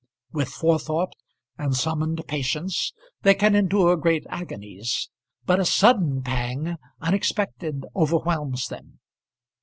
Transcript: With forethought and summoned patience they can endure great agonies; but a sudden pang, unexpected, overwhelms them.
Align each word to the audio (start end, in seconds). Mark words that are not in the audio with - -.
With 0.31 0.49
forethought 0.49 1.13
and 1.59 1.75
summoned 1.77 2.25
patience 2.27 2.91
they 3.21 3.35
can 3.35 3.53
endure 3.55 3.95
great 3.95 4.25
agonies; 4.29 5.11
but 5.45 5.59
a 5.59 5.63
sudden 5.65 6.23
pang, 6.23 6.77
unexpected, 7.03 7.85
overwhelms 7.95 8.67
them. 8.67 8.97